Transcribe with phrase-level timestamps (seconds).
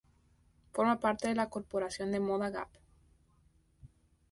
[0.73, 2.69] Forma parte de la corporación de moda Gap.